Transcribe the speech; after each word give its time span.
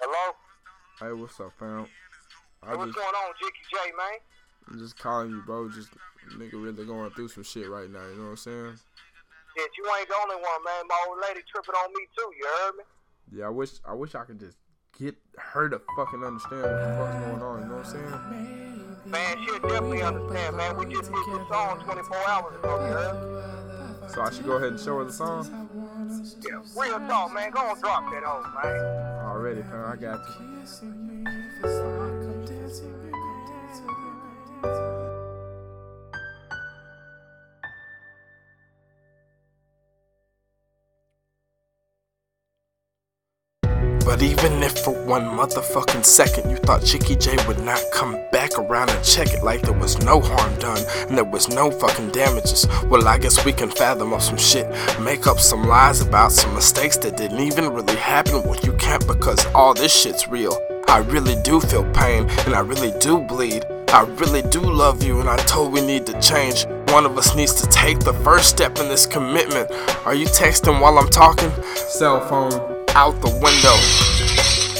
Hello? 0.00 0.34
Hey, 1.00 1.12
what's 1.20 1.40
up, 1.40 1.52
fam? 1.58 1.86
I 2.62 2.70
Hey, 2.70 2.76
what's 2.76 2.94
just, 2.94 2.98
going 2.98 3.16
on, 3.18 3.32
Jicky 3.42 3.64
J, 3.66 3.76
man? 3.96 4.18
I'm 4.70 4.78
just 4.78 4.96
calling 4.96 5.30
you, 5.30 5.42
bro. 5.42 5.68
Just 5.70 5.90
nigga 6.36 6.52
really 6.52 6.86
going 6.86 7.10
through 7.10 7.28
some 7.28 7.42
shit 7.42 7.68
right 7.68 7.90
now. 7.90 8.06
You 8.06 8.16
know 8.16 8.22
what 8.24 8.30
I'm 8.30 8.36
saying? 8.36 8.78
Shit, 9.56 9.70
you 9.76 9.84
ain't 9.98 10.08
the 10.08 10.14
only 10.14 10.36
one, 10.36 10.62
man. 10.64 10.86
My 10.88 11.04
old 11.08 11.18
lady 11.26 11.40
tripping 11.50 11.74
on 11.74 11.90
me 11.94 12.06
too. 12.16 12.30
You 12.38 12.46
heard 12.46 12.76
me? 12.76 12.84
Yeah, 13.38 13.46
I 13.46 13.48
wish 13.48 13.70
I 13.84 13.94
wish 13.94 14.14
I 14.14 14.24
could 14.24 14.38
just 14.38 14.56
get 14.96 15.16
her 15.36 15.68
to 15.68 15.80
fucking 15.96 16.22
understand 16.22 16.62
what 16.62 16.70
the 16.70 16.94
fuck's 16.96 17.26
going 17.26 17.42
on. 17.42 17.62
You 17.62 17.68
know 17.68 17.76
what 17.76 17.86
I'm 17.86 17.92
saying? 17.92 19.10
Man, 19.10 19.36
she'll 19.44 19.58
definitely 19.58 20.02
understand, 20.02 20.56
man. 20.56 20.76
We 20.76 20.86
just 20.86 21.10
did 21.10 21.26
this 21.26 21.48
song 21.48 21.80
24 21.80 22.16
hours 22.28 22.56
ago. 22.56 22.86
You 22.86 22.92
heard? 22.92 24.10
So 24.12 24.22
I 24.22 24.30
should 24.30 24.46
go 24.46 24.56
ahead 24.58 24.68
and 24.68 24.80
show 24.80 24.98
her 24.98 25.04
the 25.04 25.12
song. 25.12 25.87
Yeah, 26.08 26.62
real 26.76 26.98
talk, 27.00 27.34
man. 27.34 27.50
Go 27.50 27.60
on, 27.60 27.78
drop 27.80 28.10
that 28.10 28.22
hoe, 28.24 28.42
man. 28.62 29.24
Already, 29.26 29.62
fam. 29.62 29.84
I 29.84 29.96
got 29.96 30.20
you. 30.40 31.47
But 44.08 44.22
even 44.22 44.62
if 44.62 44.78
for 44.78 44.94
one 45.04 45.24
motherfucking 45.24 46.02
second 46.02 46.48
you 46.48 46.56
thought 46.56 46.80
Jicky 46.80 47.20
J 47.20 47.36
would 47.46 47.62
not 47.62 47.78
come 47.92 48.18
back 48.32 48.58
around 48.58 48.88
and 48.88 49.04
check 49.04 49.34
it 49.34 49.42
like 49.42 49.60
there 49.60 49.78
was 49.78 49.98
no 50.02 50.22
harm 50.22 50.58
done 50.58 50.82
and 51.08 51.18
there 51.18 51.26
was 51.26 51.50
no 51.50 51.70
fucking 51.70 52.12
damages, 52.12 52.66
well, 52.86 53.06
I 53.06 53.18
guess 53.18 53.44
we 53.44 53.52
can 53.52 53.70
fathom 53.70 54.14
up 54.14 54.22
some 54.22 54.38
shit, 54.38 54.66
make 54.98 55.26
up 55.26 55.38
some 55.38 55.64
lies 55.64 56.00
about 56.00 56.32
some 56.32 56.54
mistakes 56.54 56.96
that 56.96 57.18
didn't 57.18 57.40
even 57.40 57.68
really 57.68 57.96
happen. 57.96 58.42
Well, 58.44 58.58
you 58.62 58.72
can't 58.78 59.06
because 59.06 59.44
all 59.54 59.74
this 59.74 59.94
shit's 59.94 60.26
real. 60.26 60.56
I 60.88 61.00
really 61.00 61.36
do 61.42 61.60
feel 61.60 61.84
pain 61.92 62.30
and 62.46 62.54
I 62.54 62.60
really 62.60 62.98
do 63.00 63.20
bleed. 63.20 63.66
I 63.88 64.04
really 64.04 64.40
do 64.40 64.62
love 64.62 65.02
you 65.02 65.20
and 65.20 65.28
I 65.28 65.36
told 65.36 65.70
we 65.70 65.82
need 65.82 66.06
to 66.06 66.18
change. 66.18 66.64
One 66.92 67.04
of 67.04 67.18
us 67.18 67.36
needs 67.36 67.52
to 67.60 67.66
take 67.66 67.98
the 67.98 68.14
first 68.24 68.48
step 68.48 68.78
in 68.78 68.88
this 68.88 69.04
commitment. 69.04 69.70
Are 70.06 70.14
you 70.14 70.24
texting 70.28 70.80
while 70.80 70.98
I'm 70.98 71.10
talking? 71.10 71.52
Cell 71.74 72.26
phone 72.26 72.77
out 72.90 73.20
the 73.20 73.30
window. 73.42 73.76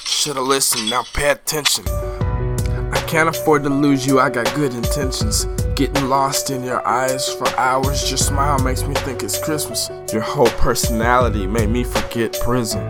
Should've 0.05 0.43
listened, 0.43 0.91
now 0.91 1.05
pay 1.15 1.31
attention. 1.31 1.87
I 1.89 3.03
can't 3.07 3.29
afford 3.29 3.63
to 3.65 3.71
lose 3.71 4.07
you, 4.07 4.21
I 4.21 4.31
got 4.31 4.53
good 4.55 4.75
intentions. 4.75 5.47
Getting 5.75 6.09
lost 6.09 6.51
in 6.51 6.65
your 6.65 6.87
eyes 6.87 7.33
for 7.33 7.49
hours, 7.57 8.11
your 8.11 8.19
smile 8.19 8.59
makes 8.59 8.83
me 8.85 8.95
think 8.95 9.23
it's 9.23 9.39
Christmas. 9.43 9.91
Your 10.13 10.23
whole 10.23 10.51
personality 10.59 11.47
made 11.47 11.69
me 11.69 11.85
forget 11.85 12.39
prison. 12.43 12.83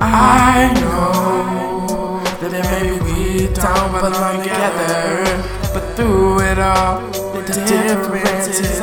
I 0.00 0.72
know 0.80 2.20
that 2.40 2.52
maybe 2.70 3.00
we 3.04 3.52
don't 3.54 3.92
belong 3.92 4.42
together, 4.42 5.24
but 5.74 5.96
through 5.96 6.40
it 6.40 6.58
all, 6.58 7.00
the 7.10 7.64
differences 7.66 8.80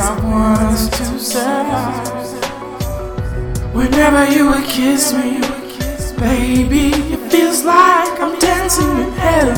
Whenever 3.96 4.28
you 4.30 4.50
would 4.52 4.66
kiss 4.66 5.14
me, 5.14 5.40
baby, 6.20 6.92
it 7.16 7.32
feels 7.32 7.64
like 7.64 8.20
I'm 8.20 8.38
dancing 8.40 8.92
in 8.92 9.12
heaven. 9.14 9.56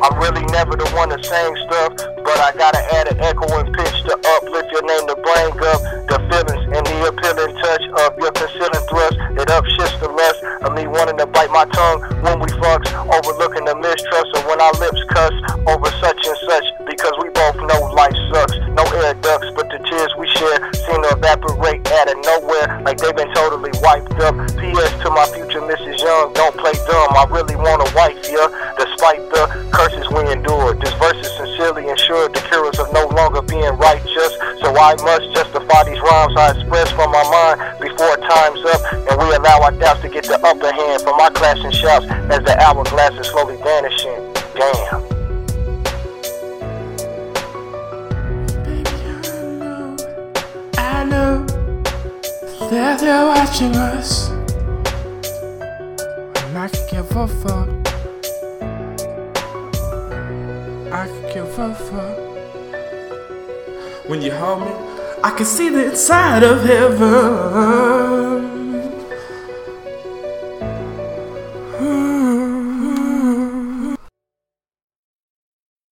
I'm 0.00 0.16
really 0.18 0.40
never 0.56 0.72
the 0.72 0.88
one 0.96 1.10
to 1.10 1.22
sing 1.22 1.52
stuff, 1.68 2.00
but 2.24 2.40
I 2.40 2.56
gotta 2.56 2.80
add 2.96 3.12
an 3.12 3.20
echo 3.20 3.44
and 3.60 3.68
pitch 3.76 4.08
to 4.08 4.16
uplift 4.40 4.72
your 4.72 4.80
name 4.80 5.04
to 5.04 5.16
bring 5.20 5.52
up 5.68 5.80
the 6.08 6.18
feelings 6.32 6.64
and 6.72 6.86
the 6.88 7.12
appealing 7.12 7.60
touch 7.60 7.84
of 8.08 8.16
your 8.16 8.32
concealing 8.32 8.88
thrust 8.88 9.20
that 9.36 9.52
upshifts 9.52 10.00
the 10.00 10.08
lust 10.08 10.40
of 10.64 10.72
me 10.72 10.88
wanting 10.88 11.18
to 11.18 11.26
bite 11.26 11.50
my 11.50 11.66
tongue 11.76 12.00
when 12.24 12.40
we 12.40 12.48
fucks, 12.56 12.88
overlooking 13.04 13.66
the 13.66 13.76
mistrust 13.76 14.32
of 14.32 14.46
when 14.48 14.62
our 14.62 14.72
lips 14.80 15.04
cuss 15.12 15.34
over 15.68 15.92
such 16.00 16.24
and 16.24 16.38
such 16.48 16.64
like 22.88 22.96
they've 22.96 23.16
been 23.16 23.28
totally 23.34 23.68
wiped 23.84 24.16
up. 24.24 24.32
P.S. 24.56 24.92
to 25.04 25.10
my 25.12 25.28
future 25.36 25.60
Mrs. 25.60 26.00
Young, 26.00 26.32
don't 26.32 26.56
play 26.56 26.72
dumb. 26.88 27.12
I 27.12 27.28
really 27.28 27.54
want 27.56 27.84
a 27.84 27.88
wife, 27.92 28.16
yeah, 28.24 28.48
despite 28.80 29.20
the 29.28 29.44
curses 29.68 30.08
we 30.08 30.24
endured, 30.32 30.80
This 30.80 30.94
verse 30.96 31.20
is 31.20 31.28
sincerely 31.36 31.84
ensured 31.88 32.32
the 32.32 32.40
cure 32.48 32.64
of 32.64 32.88
no 32.96 33.04
longer 33.12 33.42
being 33.42 33.76
righteous. 33.76 34.32
So 34.64 34.72
I 34.72 34.96
must 35.04 35.28
justify 35.36 35.84
these 35.84 36.00
rhymes 36.00 36.32
I 36.40 36.56
express 36.56 36.88
from 36.96 37.12
my 37.12 37.24
mind 37.28 37.60
before 37.76 38.16
time's 38.24 38.64
up 38.72 38.80
and 39.12 39.20
we 39.20 39.36
allow 39.36 39.68
our 39.68 39.72
doubts 39.72 40.00
to 40.00 40.08
get 40.08 40.24
the 40.24 40.40
upper 40.40 40.72
hand 40.72 41.02
from 41.02 41.20
our 41.20 41.30
clashing 41.30 41.72
shouts 41.72 42.06
as 42.32 42.40
the 42.40 42.56
hourglass 42.56 43.12
is 43.20 43.28
slowly 43.28 43.56
vanishing. 43.60 44.32
Damn. 44.56 45.07
That 52.70 53.00
they're 53.00 53.26
watching 53.26 53.74
us. 53.76 54.28
And 56.44 56.58
I 56.58 56.68
could 56.68 56.88
give 56.90 57.16
a 57.16 57.28
fuck. 57.28 57.68
I 60.92 61.06
could 61.06 61.32
give 61.34 61.58
a 61.58 61.74
fuck. 61.74 62.18
When 64.08 64.22
you 64.22 64.32
hold 64.32 64.60
me, 64.60 64.72
I 65.22 65.30
can 65.36 65.46
see 65.46 65.68
the 65.70 65.90
inside 65.90 66.42
of 66.42 66.62
heaven. 66.62 68.27